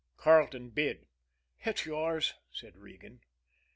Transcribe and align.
Carleton 0.17 0.71
bid. 0.71 1.05
"It's 1.59 1.85
yours," 1.85 2.33
said 2.51 2.75
Regan. 2.75 3.21